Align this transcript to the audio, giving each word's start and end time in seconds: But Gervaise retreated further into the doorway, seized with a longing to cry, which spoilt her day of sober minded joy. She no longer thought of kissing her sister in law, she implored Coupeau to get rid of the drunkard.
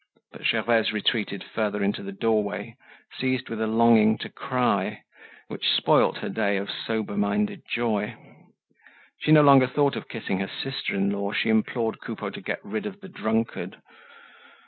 But 0.31 0.41
Gervaise 0.47 0.91
retreated 0.91 1.43
further 1.43 1.83
into 1.83 2.01
the 2.01 2.11
doorway, 2.11 2.75
seized 3.19 3.49
with 3.49 3.61
a 3.61 3.67
longing 3.67 4.17
to 4.17 4.29
cry, 4.29 5.03
which 5.47 5.69
spoilt 5.69 6.17
her 6.17 6.29
day 6.29 6.57
of 6.57 6.71
sober 6.71 7.15
minded 7.15 7.61
joy. 7.71 8.15
She 9.19 9.31
no 9.31 9.43
longer 9.43 9.67
thought 9.67 9.95
of 9.95 10.09
kissing 10.09 10.39
her 10.39 10.49
sister 10.49 10.95
in 10.95 11.11
law, 11.11 11.33
she 11.33 11.49
implored 11.49 12.01
Coupeau 12.01 12.31
to 12.31 12.41
get 12.41 12.65
rid 12.65 12.87
of 12.87 12.99
the 13.01 13.09
drunkard. 13.09 13.77